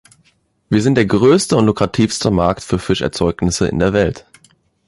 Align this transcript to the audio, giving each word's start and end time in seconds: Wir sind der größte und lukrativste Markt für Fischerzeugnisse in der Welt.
Wir 0.71 0.81
sind 0.81 0.95
der 0.95 1.05
größte 1.05 1.55
und 1.55 1.67
lukrativste 1.67 2.31
Markt 2.31 2.63
für 2.63 2.79
Fischerzeugnisse 2.79 3.67
in 3.67 3.77
der 3.77 3.93
Welt. 3.93 4.25